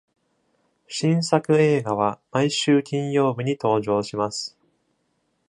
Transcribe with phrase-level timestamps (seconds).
[0.87, 4.57] 新作映画は毎週金曜日に登場します。